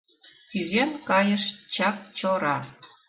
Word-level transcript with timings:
Кӱзен 0.51 0.89
кайыш 1.07 1.43
Чакчора. 1.73 2.57